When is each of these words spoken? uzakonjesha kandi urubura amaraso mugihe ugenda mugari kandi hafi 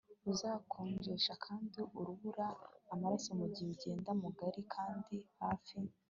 uzakonjesha 0.31 1.33
kandi 1.45 1.79
urubura 1.99 2.45
amaraso 2.93 3.29
mugihe 3.39 3.69
ugenda 3.75 4.09
mugari 4.21 4.61
kandi 4.73 5.15
hafi 5.39 5.77